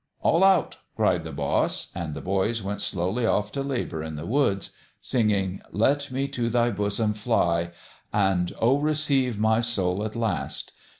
[0.23, 4.25] "All out!" cried the boss; and the boys went slowly off to labour in the
[4.25, 7.69] woods, singing, Let me to Thy bosom fly!
[8.11, 10.71] and, Oh, re ceive my soul at last